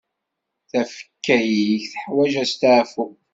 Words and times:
Tafekka-ik 0.69 1.83
teḥwaǧ 1.91 2.33
asteɛfu. 2.43 3.05